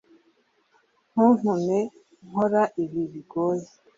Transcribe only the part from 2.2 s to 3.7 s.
nkora ibi bigoye